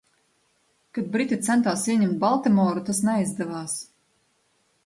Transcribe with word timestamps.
Kad 0.97 1.11
briti 1.15 1.37
centās 1.49 1.85
ieņemt 1.97 2.17
Baltimoru, 2.25 2.85
tas 2.89 3.03
neizdevās. 3.11 3.81